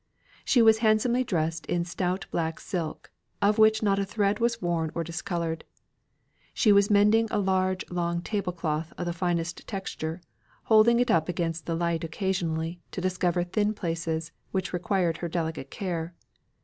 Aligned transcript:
She 0.43 0.63
was 0.63 0.79
handsomely 0.79 1.23
dressed 1.23 1.67
in 1.67 1.85
stout 1.85 2.25
black 2.31 2.59
silk, 2.59 3.11
of 3.39 3.59
which 3.59 3.83
not 3.83 3.99
a 3.99 4.03
thread 4.03 4.39
was 4.39 4.59
worn 4.59 4.89
or 4.95 5.03
discoloured. 5.03 5.63
She 6.55 6.71
was 6.71 6.89
mending 6.89 7.27
a 7.29 7.37
large, 7.37 7.87
long 7.91 8.23
table 8.23 8.51
cloth 8.51 8.91
of 8.97 9.05
the 9.05 9.13
finest 9.13 9.67
texture, 9.67 10.19
holding 10.63 10.99
it 10.99 11.11
up 11.11 11.29
against 11.29 11.67
the 11.67 11.75
light 11.75 12.03
occasionally 12.03 12.79
to 12.89 12.99
discover 12.99 13.43
thin 13.43 13.75
places, 13.75 14.31
which 14.49 14.73
required 14.73 15.17
her 15.17 15.29
delicate 15.29 15.69
care. 15.69 16.15